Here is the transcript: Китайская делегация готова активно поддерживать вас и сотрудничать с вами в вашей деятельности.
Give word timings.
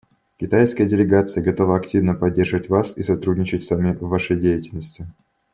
Китайская 0.39 0.87
делегация 0.87 1.43
готова 1.43 1.75
активно 1.77 2.15
поддерживать 2.15 2.69
вас 2.69 2.97
и 2.97 3.03
сотрудничать 3.03 3.63
с 3.63 3.69
вами 3.69 3.91
в 3.93 4.07
вашей 4.07 4.35
деятельности. 4.35 5.07